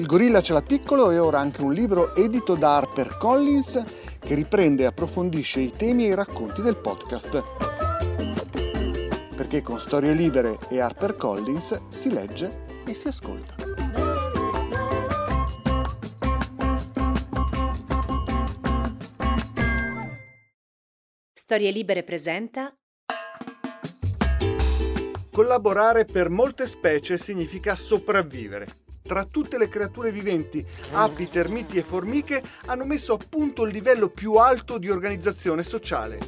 [0.00, 3.84] Il gorilla ce l'ha piccolo e ora anche un libro edito da Harper Collins
[4.18, 7.42] che riprende e approfondisce i temi e i racconti del podcast.
[9.36, 13.54] Perché con Storie Libere e Harper Collins si legge e si ascolta.
[21.34, 22.74] Storie Libere presenta
[25.30, 28.88] Collaborare per molte specie significa sopravvivere.
[29.10, 34.08] Tra tutte le creature viventi, api, termiti e formiche hanno messo a punto il livello
[34.08, 36.20] più alto di organizzazione sociale.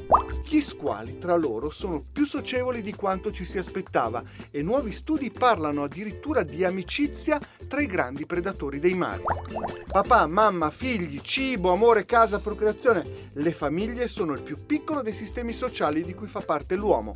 [0.45, 5.31] Gli squali tra loro sono più socievoli di quanto ci si aspettava e nuovi studi
[5.31, 9.23] parlano addirittura di amicizia tra i grandi predatori dei mari.
[9.87, 13.31] Papà, mamma, figli, cibo, amore, casa, procreazione.
[13.35, 17.15] Le famiglie sono il più piccolo dei sistemi sociali di cui fa parte l'uomo.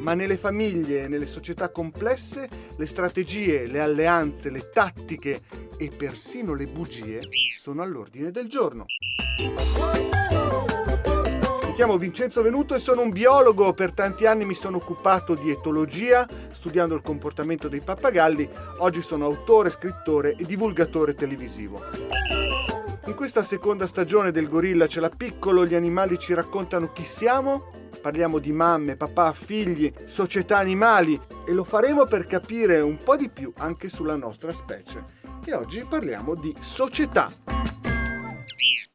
[0.00, 4.87] Ma nelle famiglie e nelle società complesse le strategie, le alleanze, le tattiche
[5.76, 7.20] e persino le bugie
[7.56, 8.86] sono all'ordine del giorno.
[11.66, 15.50] Mi chiamo Vincenzo Venuto e sono un biologo, per tanti anni mi sono occupato di
[15.50, 21.80] etologia, studiando il comportamento dei pappagalli, oggi sono autore, scrittore e divulgatore televisivo.
[23.06, 27.87] In questa seconda stagione del Gorilla ce l'ha piccolo, gli animali ci raccontano chi siamo,
[28.00, 33.28] parliamo di mamme, papà, figli, società animali e lo faremo per capire un po' di
[33.28, 35.02] più anche sulla nostra specie.
[35.44, 37.30] E oggi parliamo di società.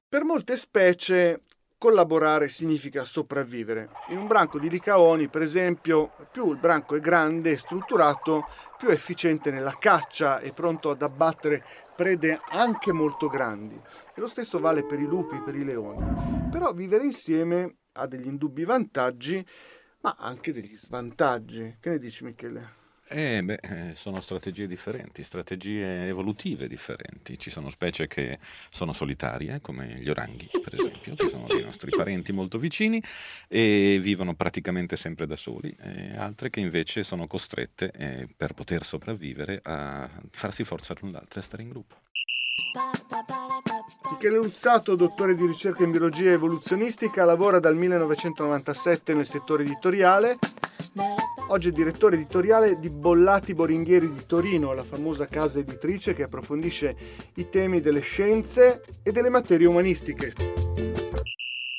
[0.07, 1.41] Per molte specie
[1.83, 3.89] collaborare significa sopravvivere.
[4.07, 8.45] In un branco di licaoni, per esempio, più il branco è grande e strutturato,
[8.77, 13.75] più è efficiente nella caccia e pronto ad abbattere prede anche molto grandi.
[14.15, 16.49] E lo stesso vale per i lupi, per i leoni.
[16.49, 19.45] Però vivere insieme ha degli indubbi vantaggi,
[20.01, 21.77] ma anche degli svantaggi.
[21.79, 22.81] Che ne dici Michele?
[23.09, 27.37] Eh, beh, eh, sono strategie differenti, strategie evolutive differenti.
[27.37, 31.91] Ci sono specie che sono solitarie, come gli oranghi, per esempio, che sono dei nostri
[31.91, 33.03] parenti molto vicini
[33.47, 35.75] e vivono praticamente sempre da soli,
[36.15, 41.43] altre che invece sono costrette, eh, per poter sopravvivere, a farsi forza l'un l'altro e
[41.43, 41.97] stare in gruppo.
[44.11, 50.37] Michele Luzzato, dottore di ricerca in biologia evoluzionistica, lavora dal 1997 nel settore editoriale.
[51.47, 56.95] Oggi è direttore editoriale di Bollati Boringhieri di Torino, la famosa casa editrice che approfondisce
[57.35, 61.02] i temi delle scienze e delle materie umanistiche.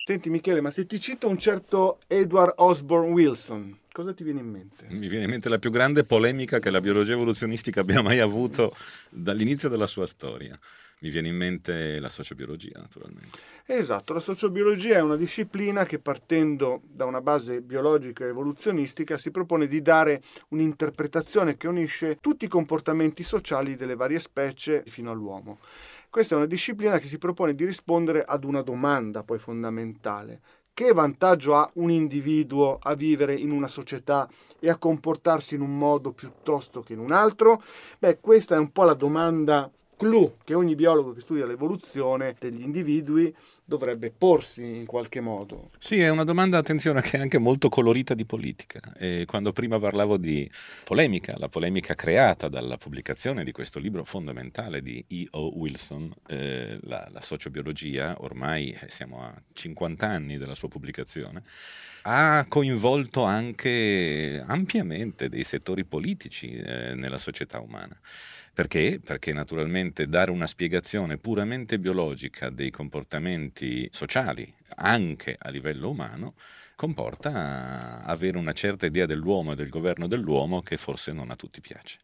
[0.07, 4.51] Senti Michele, ma se ti cito un certo Edward Osborne Wilson, cosa ti viene in
[4.51, 4.85] mente?
[4.91, 8.77] Mi viene in mente la più grande polemica che la biologia evoluzionistica abbia mai avuto
[9.09, 10.61] dall'inizio della sua storia.
[11.01, 13.39] Mi viene in mente la sociobiologia, naturalmente.
[13.65, 19.31] Esatto, la sociobiologia è una disciplina che partendo da una base biologica e evoluzionistica si
[19.31, 25.61] propone di dare un'interpretazione che unisce tutti i comportamenti sociali delle varie specie fino all'uomo.
[26.15, 30.43] Questa è una disciplina che si propone di rispondere ad una domanda poi fondamentale.
[30.73, 34.29] Che vantaggio ha un individuo a vivere in una società
[34.61, 37.61] e a comportarsi in un modo piuttosto che in un altro?
[37.99, 42.63] Beh, questa è un po' la domanda clou che ogni biologo che studia l'evoluzione degli
[42.63, 43.35] individui
[43.65, 45.71] dovrebbe porsi in qualche modo.
[45.79, 48.81] Sì, è una domanda, attenzione, che è anche molto colorita di politica.
[48.97, 50.49] E quando prima parlavo di
[50.85, 55.57] polemica, la polemica creata dalla pubblicazione di questo libro fondamentale di E.O.
[55.57, 61.43] Wilson, eh, la, la sociobiologia, ormai eh, siamo a 50 anni dalla sua pubblicazione,
[62.03, 67.99] ha coinvolto anche ampiamente dei settori politici eh, nella società umana.
[68.55, 69.01] Perché?
[69.05, 76.35] Perché naturalmente dare una spiegazione puramente biologica dei comportamenti sociali, anche a livello umano,
[76.77, 81.61] comporta avere una certa idea dell'uomo e del governo dell'uomo che forse non a tutti
[81.61, 81.99] piace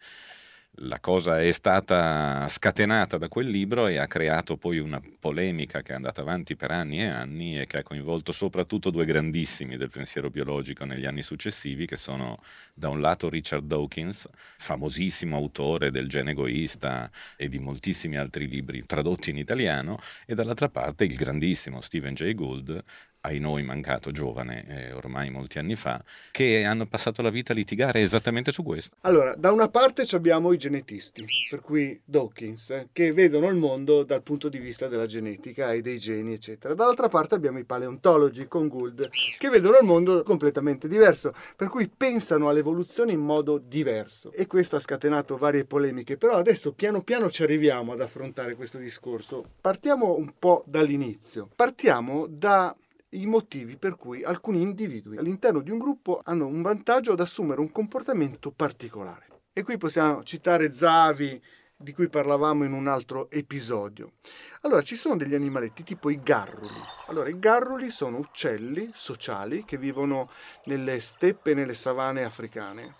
[0.82, 5.92] la cosa è stata scatenata da quel libro e ha creato poi una polemica che
[5.92, 9.90] è andata avanti per anni e anni e che ha coinvolto soprattutto due grandissimi del
[9.90, 12.40] pensiero biologico negli anni successivi, che sono
[12.72, 14.28] da un lato Richard Dawkins,
[14.58, 20.70] famosissimo autore del gene egoista e di moltissimi altri libri tradotti in italiano, e dall'altra
[20.70, 22.82] parte il grandissimo Stephen Jay Gould,
[23.22, 27.54] ai noi mancato giovane, eh, ormai molti anni fa, che hanno passato la vita a
[27.54, 28.96] litigare esattamente su questo.
[29.02, 34.04] Allora, da una parte abbiamo i genetisti, per cui Dawkins, eh, che vedono il mondo
[34.04, 36.74] dal punto di vista della genetica e dei geni, eccetera.
[36.74, 41.88] Dall'altra parte abbiamo i paleontologi con Gould, che vedono il mondo completamente diverso, per cui
[41.88, 44.32] pensano all'evoluzione in modo diverso.
[44.32, 48.78] E questo ha scatenato varie polemiche, però adesso piano piano ci arriviamo ad affrontare questo
[48.78, 49.44] discorso.
[49.60, 51.48] Partiamo un po' dall'inizio.
[51.54, 52.74] Partiamo da
[53.10, 57.60] i motivi per cui alcuni individui all'interno di un gruppo hanno un vantaggio ad assumere
[57.60, 59.26] un comportamento particolare.
[59.52, 61.42] E qui possiamo citare Zavi
[61.76, 64.12] di cui parlavamo in un altro episodio.
[64.60, 66.78] Allora, ci sono degli animaletti tipo i garruli.
[67.06, 70.30] Allora, i garruli sono uccelli sociali che vivono
[70.66, 72.96] nelle steppe e nelle savane africane.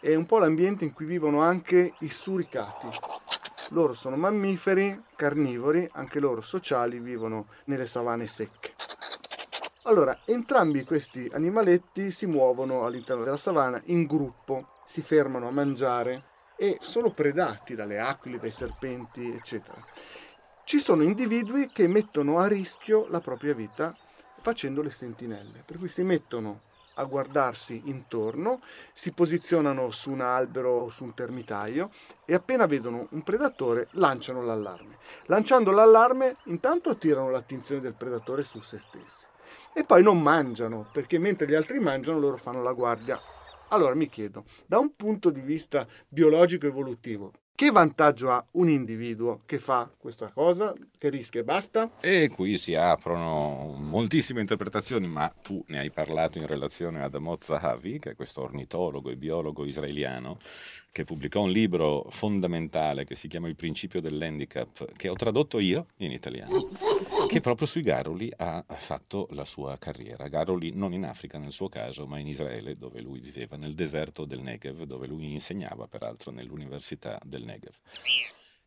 [0.00, 2.88] È un po' l'ambiente in cui vivono anche i suricati.
[3.70, 8.74] Loro sono mammiferi, carnivori, anche loro sociali, vivono nelle savane secche.
[9.88, 16.24] Allora, entrambi questi animaletti si muovono all'interno della savana in gruppo, si fermano a mangiare
[16.56, 19.80] e sono predati dalle aquile, dai serpenti, eccetera.
[20.64, 23.96] Ci sono individui che mettono a rischio la propria vita
[24.40, 26.62] facendo le sentinelle, per cui si mettono
[26.94, 28.62] a guardarsi intorno,
[28.92, 31.90] si posizionano su un albero o su un termitaio
[32.24, 34.96] e appena vedono un predatore lanciano l'allarme.
[35.26, 39.26] Lanciando l'allarme intanto attirano l'attenzione del predatore su se stessi
[39.72, 43.22] e poi non mangiano, perché mentre gli altri mangiano loro fanno la guardia.
[43.68, 49.40] Allora mi chiedo, da un punto di vista biologico evolutivo, che vantaggio ha un individuo
[49.46, 51.90] che fa questa cosa, che rischia e basta?
[52.00, 57.38] E qui si aprono moltissime interpretazioni, ma tu ne hai parlato in relazione ad Amos
[57.40, 60.38] Zahavi, che è questo ornitologo e biologo israeliano,
[60.92, 65.86] che pubblicò un libro fondamentale che si chiama Il principio dell'handicap, che ho tradotto io
[65.96, 66.68] in italiano,
[67.26, 70.28] che proprio sui garruli ha fatto la sua carriera.
[70.28, 74.26] Garruli non in Africa nel suo caso, ma in Israele, dove lui viveva, nel deserto
[74.26, 77.74] del Negev, dove lui insegnava peraltro nell'università del Negev.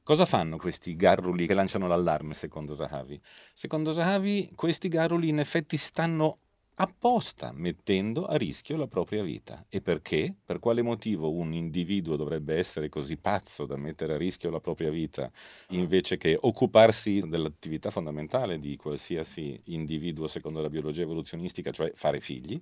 [0.01, 3.21] Cosa fanno questi garruli che lanciano l'allarme secondo Zahavi?
[3.53, 6.39] Secondo Zahavi questi garruli in effetti stanno
[6.81, 9.65] apposta mettendo a rischio la propria vita.
[9.69, 10.33] E perché?
[10.43, 14.89] Per quale motivo un individuo dovrebbe essere così pazzo da mettere a rischio la propria
[14.89, 15.29] vita
[15.69, 22.59] invece che occuparsi dell'attività fondamentale di qualsiasi individuo secondo la biologia evoluzionistica, cioè fare figli?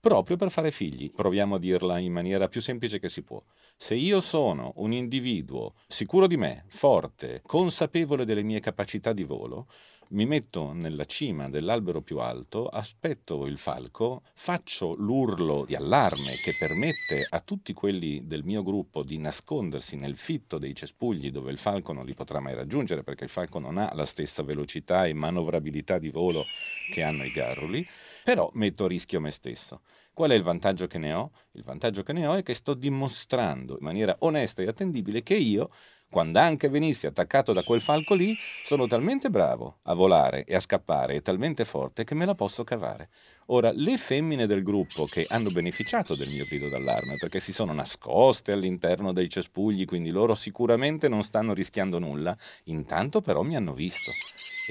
[0.00, 3.42] Proprio per fare figli, proviamo a dirla in maniera più semplice che si può.
[3.76, 9.66] Se io sono un individuo sicuro di me, forte, consapevole delle mie capacità di volo,
[10.10, 16.52] mi metto nella cima dell'albero più alto, aspetto il falco, faccio l'urlo di allarme che
[16.58, 21.58] permette a tutti quelli del mio gruppo di nascondersi nel fitto dei cespugli dove il
[21.58, 25.12] falco non li potrà mai raggiungere perché il falco non ha la stessa velocità e
[25.12, 26.44] manovrabilità di volo
[26.90, 27.86] che hanno i garruli,
[28.28, 29.80] però metto a rischio me stesso.
[30.12, 31.30] Qual è il vantaggio che ne ho?
[31.52, 35.34] Il vantaggio che ne ho è che sto dimostrando in maniera onesta e attendibile che
[35.34, 35.70] io
[36.10, 40.60] quando anche venissi attaccato da quel falco lì, sono talmente bravo a volare e a
[40.60, 43.08] scappare e talmente forte che me la posso cavare.
[43.46, 47.72] Ora, le femmine del gruppo che hanno beneficiato del mio grido d'allarme, perché si sono
[47.72, 53.74] nascoste all'interno dei cespugli, quindi loro sicuramente non stanno rischiando nulla, intanto però mi hanno
[53.74, 54.10] visto.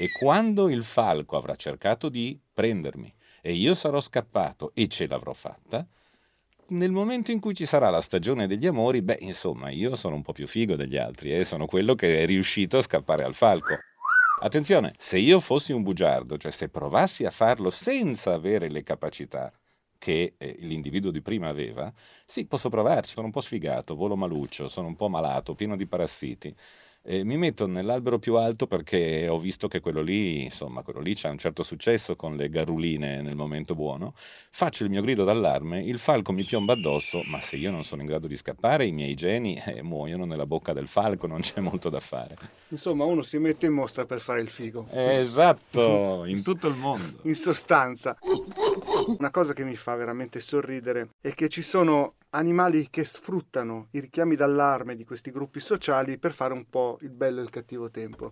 [0.00, 5.32] E quando il falco avrà cercato di prendermi e io sarò scappato e ce l'avrò
[5.32, 5.86] fatta,
[6.70, 10.22] nel momento in cui ci sarà la stagione degli amori, beh, insomma, io sono un
[10.22, 11.44] po' più figo degli altri e eh?
[11.44, 13.74] sono quello che è riuscito a scappare al falco.
[14.40, 19.50] Attenzione, se io fossi un bugiardo, cioè se provassi a farlo senza avere le capacità
[19.96, 21.92] che eh, l'individuo di prima aveva,
[22.26, 25.86] sì, posso provarci, sono un po' sfigato, volo maluccio, sono un po' malato, pieno di
[25.86, 26.54] parassiti.
[27.02, 31.14] Eh, mi metto nell'albero più alto perché ho visto che quello lì, insomma, quello lì
[31.14, 34.14] c'ha un certo successo con le garuline nel momento buono.
[34.50, 38.02] Faccio il mio grido d'allarme, il falco mi piomba addosso, ma se io non sono
[38.02, 41.60] in grado di scappare, i miei geni eh, muoiono nella bocca del falco, non c'è
[41.60, 42.36] molto da fare.
[42.68, 44.88] Insomma, uno si mette in mostra per fare il figo.
[44.90, 47.20] Esatto, in tutto il mondo.
[47.22, 48.18] In sostanza,
[49.18, 54.00] una cosa che mi fa veramente sorridere è che ci sono animali che sfruttano i
[54.00, 57.90] richiami d'allarme di questi gruppi sociali per fare un po' il bello e il cattivo
[57.90, 58.30] tempo.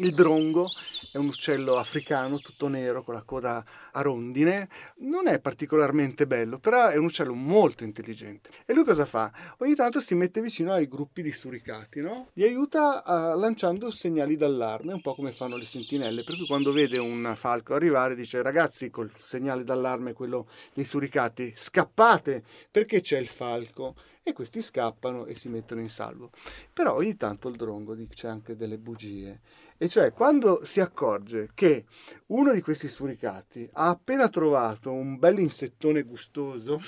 [0.00, 0.70] Il drongo
[1.10, 6.60] è un uccello africano tutto nero con la coda a rondine, non è particolarmente bello,
[6.60, 8.50] però è un uccello molto intelligente.
[8.64, 9.32] E lui cosa fa?
[9.58, 12.28] Ogni tanto si mette vicino ai gruppi di suricati, no?
[12.34, 16.70] Li aiuta uh, lanciando segnali d'allarme, un po' come fanno le sentinelle, per cui quando
[16.70, 23.18] vede un falco arrivare dice ragazzi col segnale d'allarme, quello dei suricati, scappate perché c'è
[23.18, 23.96] il falco
[24.28, 26.30] e questi scappano e si mettono in salvo.
[26.72, 29.40] Però ogni tanto il drongo dice anche delle bugie,
[29.76, 31.84] e cioè quando si accorge che
[32.26, 36.80] uno di questi suricati ha appena trovato un bel insettone gustoso,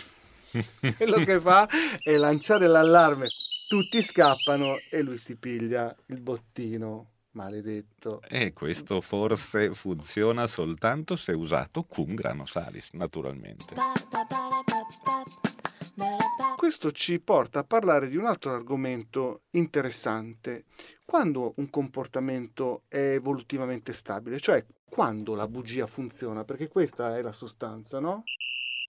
[0.97, 1.69] quello che fa
[2.03, 3.29] è lanciare l'allarme.
[3.69, 8.21] Tutti scappano e lui si piglia il bottino maledetto.
[8.29, 13.75] E questo forse funziona soltanto se usato cum grano salis, naturalmente.
[16.57, 20.65] Questo ci porta a parlare di un altro argomento interessante.
[21.05, 27.33] Quando un comportamento è evolutivamente stabile, cioè quando la bugia funziona, perché questa è la
[27.33, 28.25] sostanza, no?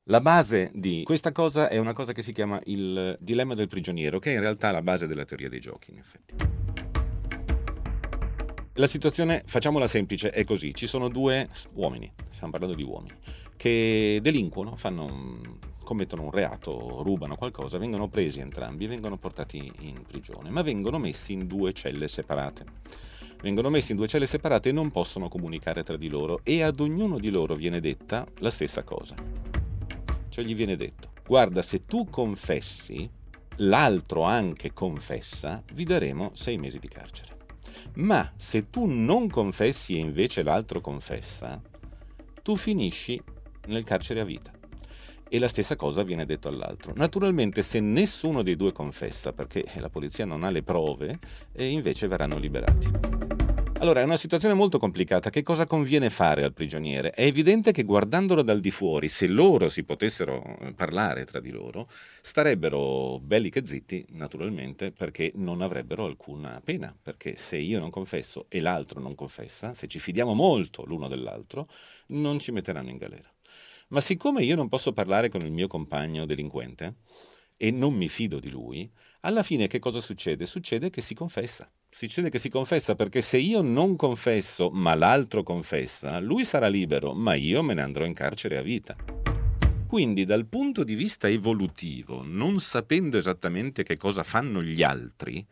[0.06, 4.20] La base di questa cosa è una cosa che si chiama il dilemma del prigioniero,
[4.20, 6.36] che è in realtà la base della teoria dei giochi, in effetti.
[8.76, 10.74] La situazione, facciamola semplice, è così.
[10.74, 13.16] Ci sono due uomini, stiamo parlando di uomini,
[13.56, 15.40] che delinquono, fanno,
[15.84, 20.98] commettono un reato, rubano qualcosa, vengono presi entrambi e vengono portati in prigione, ma vengono
[20.98, 22.66] messi in due celle separate.
[23.42, 26.80] Vengono messi in due celle separate e non possono comunicare tra di loro e ad
[26.80, 29.16] ognuno di loro viene detta la stessa cosa.
[30.30, 33.10] Cioè gli viene detto, guarda, se tu confessi,
[33.58, 37.36] l'altro anche confessa, vi daremo sei mesi di carcere.
[37.96, 41.60] Ma se tu non confessi e invece l'altro confessa,
[42.44, 43.22] tu finisci
[43.68, 44.61] nel carcere a vita.
[45.34, 46.92] E la stessa cosa viene detto all'altro.
[46.94, 51.20] Naturalmente se nessuno dei due confessa, perché la polizia non ha le prove,
[51.54, 52.90] e invece verranno liberati.
[53.80, 55.30] Allora, è una situazione molto complicata.
[55.30, 57.12] Che cosa conviene fare al prigioniere?
[57.12, 61.50] È evidente che guardandolo dal di fuori, se loro si potessero eh, parlare tra di
[61.50, 61.88] loro,
[62.20, 66.94] starebbero belli che zitti, naturalmente, perché non avrebbero alcuna pena.
[67.02, 71.70] Perché se io non confesso e l'altro non confessa, se ci fidiamo molto l'uno dell'altro,
[72.08, 73.31] non ci metteranno in galera.
[73.92, 76.96] Ma siccome io non posso parlare con il mio compagno delinquente
[77.58, 78.90] e non mi fido di lui,
[79.22, 80.46] alla fine che cosa succede?
[80.46, 81.70] Succede che si confessa.
[81.90, 87.14] Succede che si confessa perché se io non confesso ma l'altro confessa, lui sarà libero,
[87.14, 88.96] ma io me ne andrò in carcere a vita.
[89.88, 95.46] Quindi dal punto di vista evolutivo, non sapendo esattamente che cosa fanno gli altri,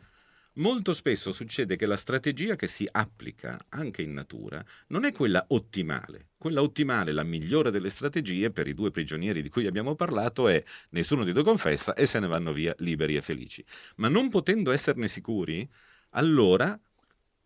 [0.54, 5.44] molto spesso succede che la strategia che si applica anche in natura non è quella
[5.48, 6.30] ottimale.
[6.36, 10.62] Quella ottimale, la migliore delle strategie per i due prigionieri di cui abbiamo parlato è
[10.90, 13.64] nessuno di due confessa e se ne vanno via liberi e felici.
[13.96, 15.68] Ma non potendo esserne sicuri,
[16.10, 16.78] allora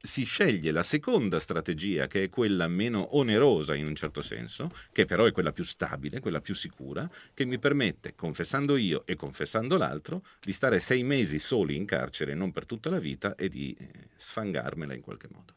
[0.05, 5.07] si sceglie la seconda strategia, che è quella meno onerosa in un certo senso, che
[5.07, 9.79] però è quella più stabile, quella più sicura, che mi permette, confessando io e confessando
[9.79, 13.75] l'altro, di stare sei mesi soli in carcere, non per tutta la vita, e di
[13.79, 15.55] eh, sfangarmela in qualche modo.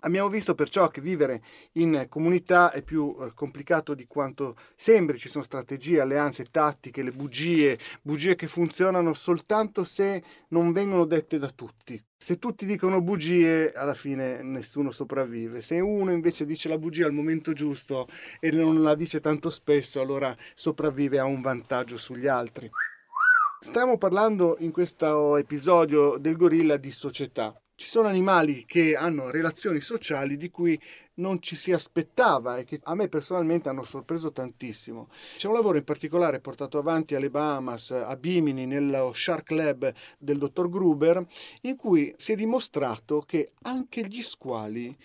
[0.00, 5.28] Abbiamo visto perciò che vivere in comunità è più eh, complicato di quanto sembri, ci
[5.28, 11.48] sono strategie, alleanze, tattiche, le bugie, bugie che funzionano soltanto se non vengono dette da
[11.48, 12.00] tutti.
[12.16, 15.60] Se tutti dicono bugie, alla fine nessuno sopravvive.
[15.62, 18.06] Se uno invece dice la bugia al momento giusto
[18.40, 22.70] e non la dice tanto spesso, allora sopravvive a un vantaggio sugli altri.
[23.58, 27.58] Stiamo parlando in questo episodio del gorilla di società.
[27.76, 30.80] Ci sono animali che hanno relazioni sociali di cui
[31.14, 35.08] non ci si aspettava e che a me personalmente hanno sorpreso tantissimo.
[35.36, 40.38] C'è un lavoro in particolare portato avanti alle Bahamas, a Bimini, nello Shark Lab del
[40.38, 41.26] dottor Gruber,
[41.62, 44.96] in cui si è dimostrato che anche gli squali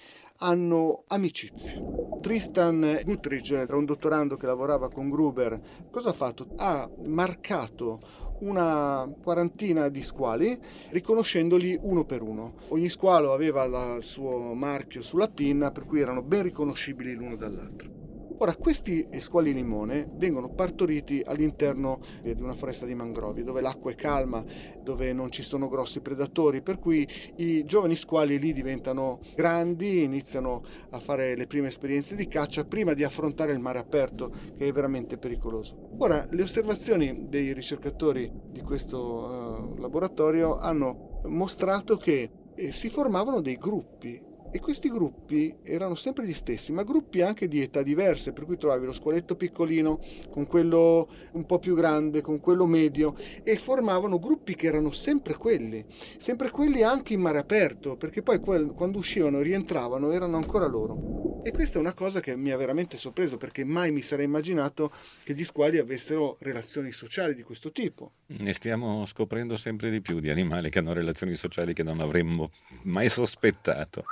[0.41, 1.81] hanno amicizie.
[2.21, 5.88] Tristan Guttridge era un dottorando che lavorava con Gruber.
[5.89, 6.47] Cosa ha fatto?
[6.57, 10.58] Ha marcato una quarantina di squali
[10.89, 12.53] riconoscendoli uno per uno.
[12.69, 18.08] Ogni squalo aveva il suo marchio sulla pinna per cui erano ben riconoscibili l'uno dall'altro.
[18.41, 23.96] Ora, questi squali limone vengono partoriti all'interno di una foresta di mangrovi, dove l'acqua è
[23.96, 24.41] calma,
[24.81, 27.05] dove non ci sono grossi predatori, per cui
[27.36, 32.93] i giovani squali lì diventano grandi, iniziano a fare le prime esperienze di caccia prima
[32.93, 35.89] di affrontare il mare aperto, che è veramente pericoloso.
[35.98, 43.41] Ora, le osservazioni dei ricercatori di questo uh, laboratorio hanno mostrato che eh, si formavano
[43.41, 48.33] dei gruppi e questi gruppi erano sempre gli stessi, ma gruppi anche di età diverse,
[48.33, 53.15] per cui trovavi lo squaletto piccolino con quello un po' più grande, con quello medio,
[53.43, 55.85] e formavano gruppi che erano sempre quelli,
[56.17, 61.41] sempre quelli anche in mare aperto, perché poi quando uscivano e rientravano erano ancora loro.
[61.43, 64.91] E questa è una cosa che mi ha veramente sorpreso, perché mai mi sarei immaginato
[65.23, 68.11] che gli squali avessero relazioni sociali di questo tipo.
[68.27, 72.51] Ne stiamo scoprendo sempre di più di animali che hanno relazioni sociali che non avremmo
[72.83, 74.03] mai sospettato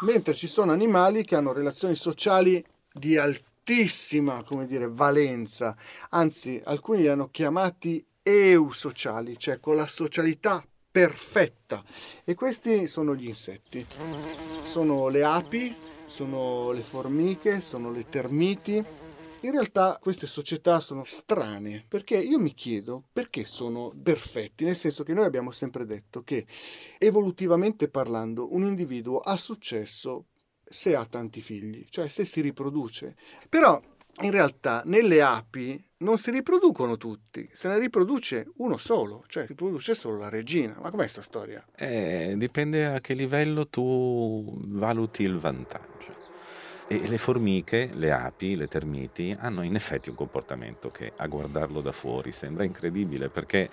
[0.00, 5.76] mentre ci sono animali che hanno relazioni sociali di altissima, come dire, valenza,
[6.10, 11.82] anzi alcuni li hanno chiamati eusociali, cioè con la socialità perfetta.
[12.24, 13.84] E questi sono gli insetti.
[14.62, 15.74] Sono le api,
[16.06, 18.84] sono le formiche, sono le termiti,
[19.42, 25.04] in realtà queste società sono strane perché io mi chiedo perché sono perfetti, nel senso
[25.04, 26.46] che noi abbiamo sempre detto che
[26.98, 30.26] evolutivamente parlando un individuo ha successo
[30.64, 33.16] se ha tanti figli, cioè se si riproduce.
[33.48, 33.80] Però
[34.20, 39.50] in realtà nelle api non si riproducono tutti, se ne riproduce uno solo, cioè si
[39.50, 40.76] riproduce solo la regina.
[40.80, 41.64] Ma com'è sta storia?
[41.76, 46.27] Eh, dipende a che livello tu valuti il vantaggio.
[46.90, 51.82] E le formiche, le api, le termiti hanno in effetti un comportamento che a guardarlo
[51.82, 53.68] da fuori sembra incredibile perché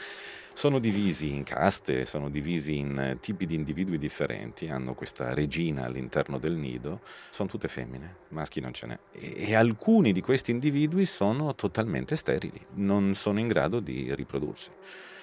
[0.51, 5.85] sono divisi in caste, sono divisi in eh, tipi di individui differenti, hanno questa regina
[5.85, 8.99] all'interno del nido, sono tutte femmine, maschi non ce n'è.
[9.13, 14.71] E, e alcuni di questi individui sono totalmente sterili, non sono in grado di riprodursi.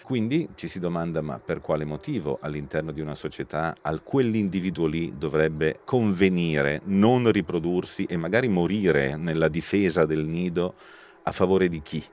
[0.03, 5.15] Quindi ci si domanda ma per quale motivo all'interno di una società a quell'individuo lì
[5.17, 10.75] dovrebbe convenire non riprodursi e magari morire nella difesa del nido
[11.23, 12.05] a favore di chi?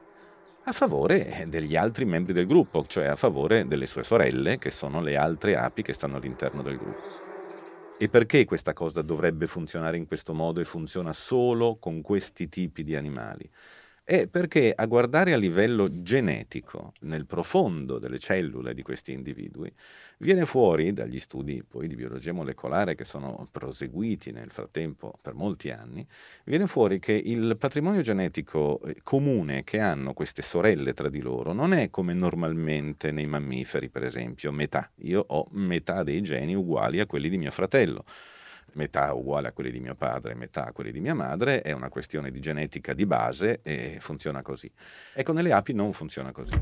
[0.70, 5.02] a favore degli altri membri del gruppo, cioè a favore delle sue sorelle, che sono
[5.02, 7.08] le altre api che stanno all'interno del gruppo.
[7.98, 12.84] E perché questa cosa dovrebbe funzionare in questo modo e funziona solo con questi tipi
[12.84, 13.50] di animali?
[14.10, 19.72] È perché a guardare a livello genetico, nel profondo delle cellule di questi individui,
[20.18, 25.70] viene fuori dagli studi poi di biologia molecolare che sono proseguiti nel frattempo per molti
[25.70, 26.04] anni,
[26.46, 31.54] viene fuori che il patrimonio genetico eh, comune che hanno queste sorelle tra di loro
[31.54, 34.90] non è come normalmente nei mammiferi, per esempio, metà.
[35.02, 38.06] Io ho metà dei geni uguali a quelli di mio fratello
[38.74, 41.90] metà uguale a quelli di mio padre, metà a quelli di mia madre, è una
[41.90, 44.72] questione di genetica di base e funziona così.
[45.14, 46.54] Ecco, nelle api non funziona così.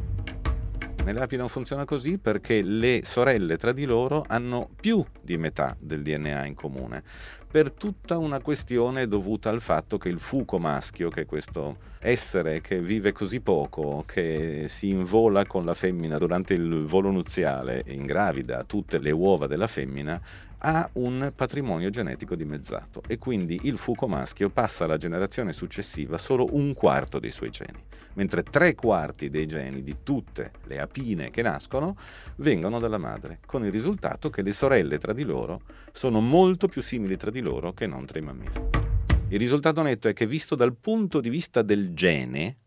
[1.08, 5.74] Nelle api non funziona così perché le sorelle tra di loro hanno più di metà
[5.80, 7.02] del DNA in comune,
[7.50, 12.60] per tutta una questione dovuta al fatto che il fuco maschio, che è questo essere
[12.60, 18.66] che vive così poco, che si invola con la femmina durante il volo nuziale ingravida
[18.66, 20.22] tutte le uova della femmina,
[20.60, 26.48] ha un patrimonio genetico dimezzato e quindi il fuco maschio passa alla generazione successiva solo
[26.52, 27.84] un quarto dei suoi geni,
[28.14, 31.96] mentre tre quarti dei geni di tutte le apine che nascono
[32.38, 35.62] vengono dalla madre, con il risultato che le sorelle tra di loro
[35.92, 38.70] sono molto più simili tra di loro che non tra i mammiferi.
[39.30, 42.58] Il risultato netto è che visto dal punto di vista del gene,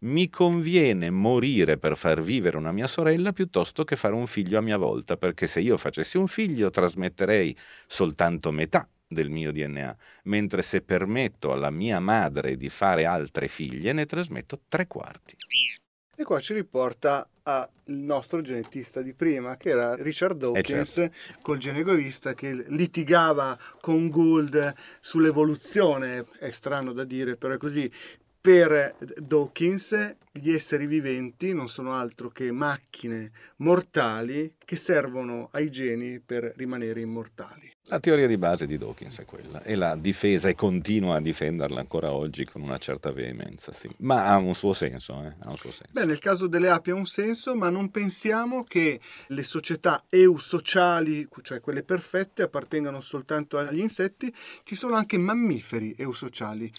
[0.00, 4.62] mi conviene morire per far vivere una mia sorella piuttosto che fare un figlio a
[4.62, 10.62] mia volta, perché se io facessi un figlio trasmetterei soltanto metà del mio DNA, mentre
[10.62, 15.36] se permetto alla mia madre di fare altre figlie ne trasmetto tre quarti.
[16.20, 21.10] E qua ci riporta al nostro genetista di prima, che era Richard eh, Dawkins, eh
[21.10, 21.38] certo.
[21.40, 27.90] col gene egoista che litigava con Gould sull'evoluzione, è strano da dire, però è così,
[28.40, 36.20] per Dawkins gli esseri viventi non sono altro che macchine mortali che servono ai geni
[36.20, 37.70] per rimanere immortali.
[37.84, 41.80] La teoria di base di Dawkins è quella e la difesa e continua a difenderla
[41.80, 43.90] ancora oggi con una certa veemenza, sì.
[43.98, 45.34] Ma ha un suo senso, eh?
[45.40, 45.92] ha un suo senso.
[45.92, 51.26] Beh, nel caso delle api ha un senso, ma non pensiamo che le società eusociali,
[51.42, 56.70] cioè quelle perfette, appartengano soltanto agli insetti, ci sono anche mammiferi eusociali.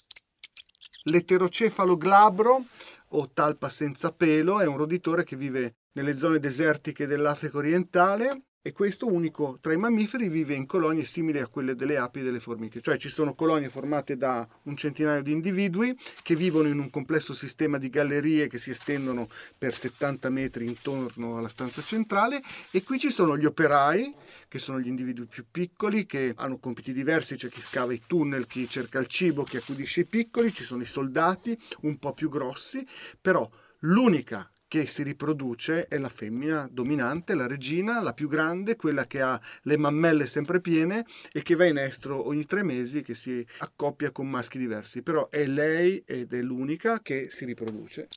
[1.05, 2.65] L'eterocefalo glabro
[3.13, 8.73] o talpa senza pelo è un roditore che vive nelle zone desertiche dell'Africa orientale e
[8.73, 12.39] questo unico tra i mammiferi vive in colonie simili a quelle delle api e delle
[12.39, 16.91] formiche, cioè ci sono colonie formate da un centinaio di individui che vivono in un
[16.91, 22.41] complesso sistema di gallerie che si estendono per 70 metri intorno alla stanza centrale.
[22.69, 24.13] E qui ci sono gli operai
[24.47, 28.45] che sono gli individui più piccoli che hanno compiti diversi, c'è chi scava i tunnel,
[28.45, 32.29] chi cerca il cibo, chi accudisce i piccoli, ci sono i soldati un po' più
[32.29, 32.85] grossi,
[33.19, 39.05] però l'unica che si riproduce è la femmina dominante, la regina, la più grande, quella
[39.05, 43.13] che ha le mammelle sempre piene e che va in estro ogni tre mesi, che
[43.13, 45.01] si accoppia con maschi diversi.
[45.01, 48.07] Però è lei ed è l'unica che si riproduce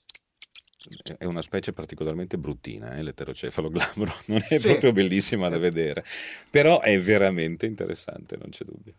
[1.18, 4.68] è una specie particolarmente bruttina, eh, l'eterocefalo glabro, non è sì.
[4.68, 6.04] proprio bellissima da vedere,
[6.50, 8.94] però è veramente interessante, non c'è dubbio.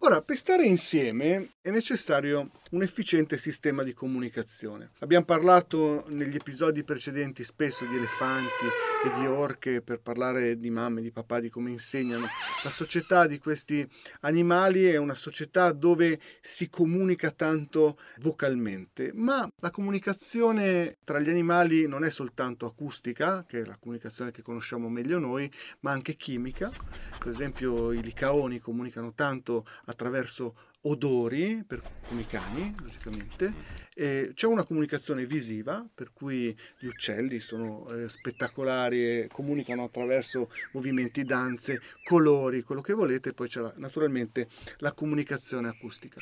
[0.00, 4.90] Ora, per stare insieme è necessario un efficiente sistema di comunicazione.
[5.00, 8.66] Abbiamo parlato negli episodi precedenti spesso di elefanti
[9.04, 12.26] e di orche per parlare di mamme, di papà, di come insegnano.
[12.64, 13.88] La società di questi
[14.20, 21.86] animali è una società dove si comunica tanto vocalmente, ma la comunicazione tra gli animali
[21.86, 25.50] non è soltanto acustica, che è la comunicazione che conosciamo meglio noi,
[25.80, 26.70] ma anche chimica.
[27.18, 33.84] Per esempio i licaoni comunicano tanto attraverso odori, per, come i cani, logicamente.
[33.94, 40.50] E c'è una comunicazione visiva, per cui gli uccelli sono eh, spettacolari e comunicano attraverso
[40.72, 46.20] movimenti, danze, colori, quello che volete, poi c'è la, naturalmente la comunicazione acustica.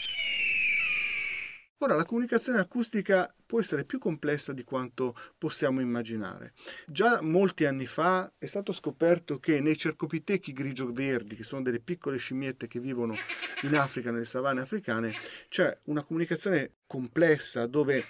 [1.84, 6.54] Ora, la comunicazione acustica può essere più complessa di quanto possiamo immaginare.
[6.86, 12.16] Già molti anni fa è stato scoperto che nei cercopitechi grigio-verdi, che sono delle piccole
[12.16, 13.14] scimmiette che vivono
[13.64, 15.12] in Africa, nelle savane africane,
[15.50, 18.02] c'è una comunicazione complessa dove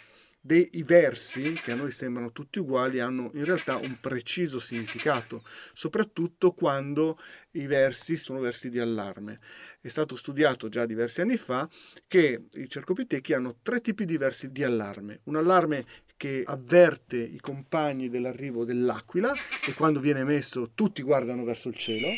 [0.46, 6.52] dei versi, che a noi sembrano tutti uguali, hanno in realtà un preciso significato, soprattutto
[6.52, 7.18] quando
[7.52, 9.40] i versi sono versi di allarme.
[9.80, 11.66] È stato studiato già diversi anni fa
[12.06, 15.20] che i cercopitechi hanno tre tipi di versi di allarme.
[15.24, 19.32] Un allarme che avverte i compagni dell'arrivo dell'aquila
[19.66, 22.08] e quando viene emesso tutti guardano verso il cielo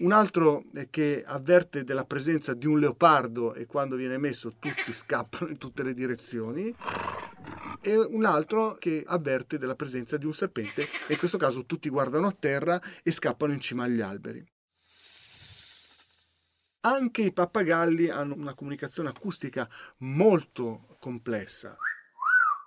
[0.00, 5.50] un altro che avverte della presenza di un leopardo e quando viene emesso tutti scappano
[5.50, 6.74] in tutte le direzioni
[7.82, 11.88] e un altro che avverte della presenza di un serpente e in questo caso tutti
[11.88, 14.44] guardano a terra e scappano in cima agli alberi.
[16.82, 21.76] Anche i pappagalli hanno una comunicazione acustica molto complessa.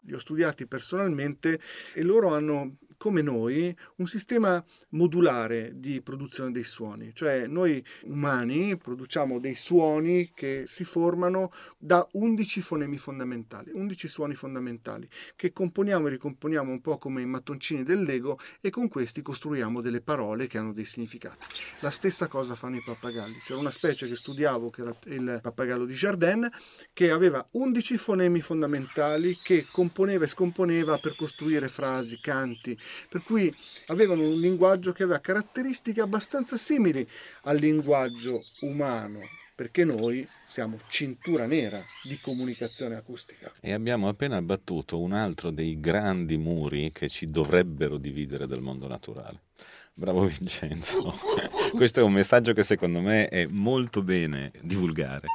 [0.04, 1.60] Li ho studiati personalmente
[1.94, 8.78] e loro hanno come noi, un sistema modulare di produzione dei suoni, cioè noi umani
[8.78, 16.08] produciamo dei suoni che si formano da 11 fonemi fondamentali, 11 suoni fondamentali, che componiamo
[16.08, 20.48] e ricomponiamo un po' come i mattoncini del Lego e con questi costruiamo delle parole
[20.48, 21.46] che hanno dei significati.
[21.82, 25.84] La stessa cosa fanno i pappagalli, c'era una specie che studiavo che era il pappagallo
[25.84, 26.50] di Jardin
[26.94, 32.80] che aveva 11 fonemi fondamentali che componeva e scomponeva per costruire frasi, canti,
[33.10, 33.54] per cui
[33.88, 37.08] avevano un linguaggio che aveva caratteristiche abbastanza simili
[37.44, 39.20] al linguaggio umano,
[39.56, 43.52] perché noi siamo cintura nera di comunicazione acustica.
[43.60, 48.88] E abbiamo appena abbattuto un altro dei grandi muri che ci dovrebbero dividere dal mondo
[48.88, 49.42] naturale.
[49.94, 51.14] Bravo Vincenzo.
[51.74, 55.28] Questo è un messaggio che secondo me è molto bene divulgare.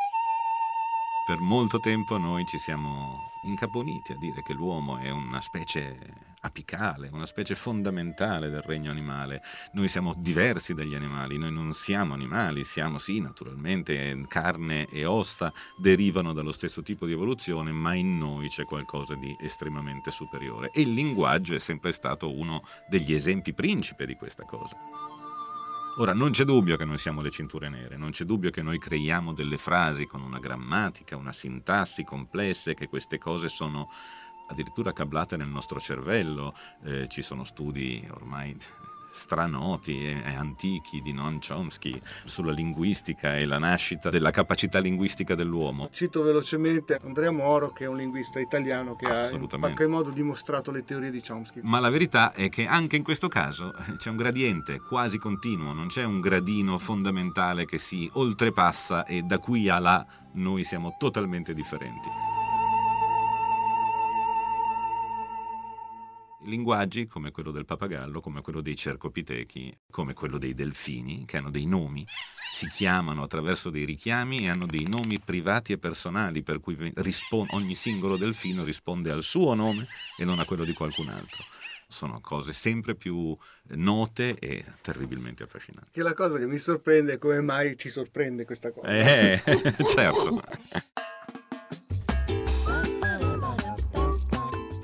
[1.29, 5.99] Per molto tempo noi ci siamo incaponiti a dire che l'uomo è una specie
[6.41, 9.43] apicale, una specie fondamentale del regno animale.
[9.73, 15.53] Noi siamo diversi dagli animali, noi non siamo animali, siamo sì, naturalmente, carne e ossa
[15.77, 20.71] derivano dallo stesso tipo di evoluzione, ma in noi c'è qualcosa di estremamente superiore.
[20.71, 25.18] E il linguaggio è sempre stato uno degli esempi principe di questa cosa.
[26.01, 28.79] Ora, non c'è dubbio che noi siamo le cinture nere, non c'è dubbio che noi
[28.79, 33.91] creiamo delle frasi con una grammatica, una sintassi complesse, che queste cose sono
[34.47, 36.55] addirittura cablate nel nostro cervello.
[36.85, 38.57] Eh, ci sono studi ormai
[39.11, 45.89] stranoti e antichi di Noam Chomsky sulla linguistica e la nascita della capacità linguistica dell'uomo.
[45.93, 50.71] Cito velocemente Andrea Moro che è un linguista italiano che ha in qualche modo dimostrato
[50.71, 51.61] le teorie di Chomsky.
[51.63, 55.73] Ma la verità è che anche in questo caso eh, c'è un gradiente quasi continuo,
[55.73, 60.97] non c'è un gradino fondamentale che si oltrepassa e da qui a là noi siamo
[60.99, 62.38] totalmente differenti.
[66.49, 71.51] Linguaggi come quello del papagallo, come quello dei cercopitechi, come quello dei delfini, che hanno
[71.51, 72.05] dei nomi,
[72.53, 77.49] si chiamano attraverso dei richiami e hanno dei nomi privati e personali, per cui rispon-
[77.51, 81.45] ogni singolo delfino risponde al suo nome e non a quello di qualcun altro
[81.91, 83.35] sono cose sempre più
[83.69, 85.91] note e terribilmente affascinanti.
[85.91, 88.89] Che la cosa che mi sorprende è come mai ci sorprende questa cosa.
[88.89, 89.41] Eh,
[89.89, 90.39] certo.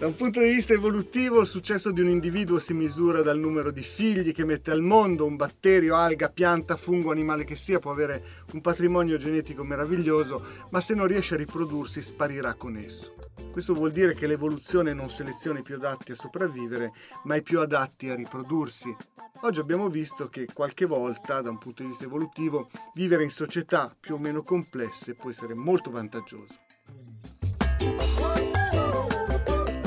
[0.04, 3.70] Da un punto di vista evolutivo, il successo di un individuo si misura dal numero
[3.70, 7.90] di figli che mette al mondo, un batterio, alga, pianta, fungo, animale che sia, può
[7.90, 13.14] avere un patrimonio genetico meraviglioso, ma se non riesce a riprodursi sparirà con esso.
[13.50, 17.60] Questo vuol dire che l'evoluzione non seleziona i più adatti a sopravvivere, ma i più
[17.60, 18.94] adatti a riprodursi.
[19.40, 23.90] Oggi abbiamo visto che qualche volta, da un punto di vista evolutivo, vivere in società
[23.98, 26.60] più o meno complesse può essere molto vantaggioso.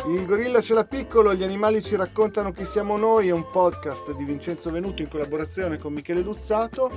[0.08, 4.16] Il gorilla ce l'ha piccolo, gli animali ci raccontano chi siamo noi, è un podcast
[4.16, 6.90] di Vincenzo Venuto in collaborazione con Michele Luzzato.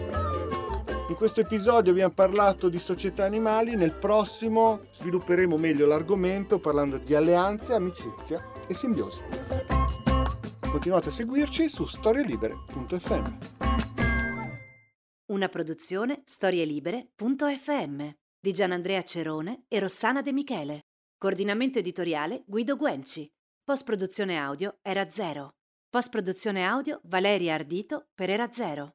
[1.08, 7.16] In questo episodio abbiamo parlato di società animali, nel prossimo svilupperemo meglio l'argomento parlando di
[7.16, 9.22] alleanze, amicizia e simbiosi.
[10.70, 13.38] Continuate a seguirci su storielibere.fm.
[15.32, 20.84] Una produzione storielibere.fm di Gianandrea Cerone e Rossana De Michele.
[21.20, 23.30] Coordinamento editoriale Guido Guenci.
[23.62, 25.50] Post produzione audio Era Zero.
[25.90, 28.94] Post produzione audio Valeria Ardito per Era Zero.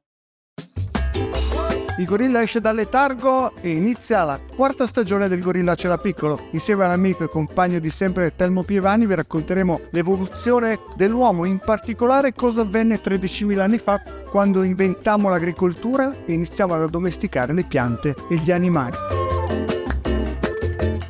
[1.96, 6.48] Il gorilla esce dal letargo e inizia la quarta stagione del Gorilla C'era Piccolo.
[6.50, 12.62] Insieme all'amico e compagno di sempre Telmo Pievani vi racconteremo l'evoluzione dell'uomo, in particolare cosa
[12.62, 18.50] avvenne 13.000 anni fa quando inventammo l'agricoltura e iniziamo ad addomesticare le piante e gli
[18.50, 19.25] animali.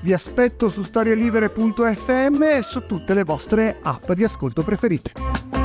[0.07, 5.56] Vi aspetto su storielibere.fm e su tutte le vostre app di ascolto preferite.